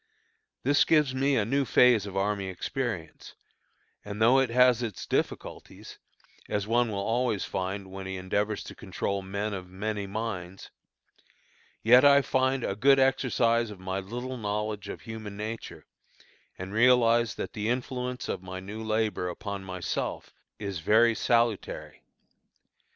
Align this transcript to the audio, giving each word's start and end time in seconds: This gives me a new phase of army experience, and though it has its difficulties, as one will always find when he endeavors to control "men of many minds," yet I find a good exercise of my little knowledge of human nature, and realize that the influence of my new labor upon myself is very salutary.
This 0.63 0.83
gives 0.83 1.13
me 1.13 1.35
a 1.37 1.45
new 1.45 1.63
phase 1.63 2.07
of 2.07 2.17
army 2.17 2.45
experience, 2.47 3.35
and 4.03 4.19
though 4.19 4.39
it 4.39 4.49
has 4.49 4.81
its 4.81 5.05
difficulties, 5.05 5.99
as 6.49 6.65
one 6.65 6.89
will 6.89 6.97
always 6.97 7.45
find 7.45 7.91
when 7.91 8.07
he 8.07 8.17
endeavors 8.17 8.63
to 8.63 8.73
control 8.73 9.21
"men 9.21 9.53
of 9.53 9.69
many 9.69 10.07
minds," 10.07 10.71
yet 11.83 12.03
I 12.03 12.23
find 12.23 12.63
a 12.63 12.75
good 12.75 12.97
exercise 12.97 13.69
of 13.69 13.79
my 13.79 13.99
little 13.99 14.37
knowledge 14.37 14.89
of 14.89 15.01
human 15.01 15.37
nature, 15.37 15.85
and 16.57 16.73
realize 16.73 17.35
that 17.35 17.53
the 17.53 17.69
influence 17.69 18.27
of 18.27 18.41
my 18.41 18.59
new 18.59 18.81
labor 18.83 19.29
upon 19.29 19.63
myself 19.63 20.33
is 20.57 20.79
very 20.79 21.13
salutary. 21.13 22.01